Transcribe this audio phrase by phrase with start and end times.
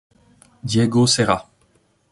[0.63, 1.45] Diego Serra.